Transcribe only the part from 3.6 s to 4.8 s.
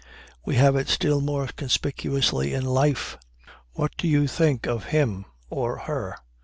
What do you think